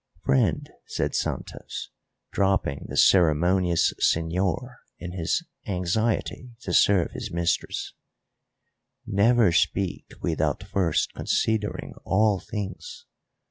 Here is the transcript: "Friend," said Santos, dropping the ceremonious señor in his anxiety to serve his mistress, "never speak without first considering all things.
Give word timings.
"Friend," 0.25 0.67
said 0.87 1.13
Santos, 1.13 1.91
dropping 2.31 2.87
the 2.89 2.97
ceremonious 2.97 3.93
señor 4.03 4.77
in 4.97 5.11
his 5.11 5.45
anxiety 5.67 6.55
to 6.61 6.73
serve 6.73 7.11
his 7.11 7.29
mistress, 7.31 7.93
"never 9.05 9.51
speak 9.51 10.09
without 10.19 10.63
first 10.63 11.13
considering 11.13 11.93
all 12.03 12.39
things. 12.39 13.05